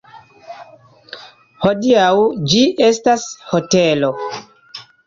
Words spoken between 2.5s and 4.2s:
ĝi estas hotelo.